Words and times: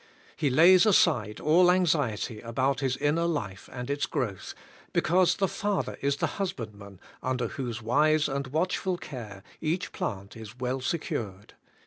He 0.35 0.49
lays 0.49 0.87
aside 0.87 1.39
all 1.39 1.69
anxiety 1.69 2.39
about 2.41 2.79
his 2.79 2.97
inner 2.97 3.25
life 3.27 3.69
and 3.71 3.87
its 3.87 4.07
growth, 4.07 4.55
because 4.93 5.35
the 5.35 5.47
Father 5.47 5.95
is 6.01 6.15
the 6.15 6.25
Hus 6.41 6.53
bandman 6.53 6.97
under 7.21 7.49
whose 7.49 7.83
wise 7.83 8.27
and 8.27 8.47
watchful 8.47 8.97
care 8.97 9.43
each 9.61 9.91
plant 9.91 10.35
is 10.35 10.57
well 10.57 10.81
secured. 10.81 11.53